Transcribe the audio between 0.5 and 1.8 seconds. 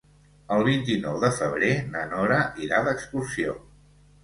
El vint-i-nou de febrer